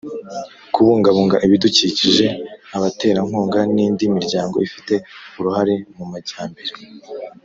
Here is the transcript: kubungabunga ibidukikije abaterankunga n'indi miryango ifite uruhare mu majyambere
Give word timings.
kubungabunga 0.73 1.37
ibidukikije 1.45 2.25
abaterankunga 2.77 3.59
n'indi 3.73 4.03
miryango 4.15 4.55
ifite 4.67 4.93
uruhare 5.39 5.75
mu 5.95 6.05
majyambere 6.11 6.73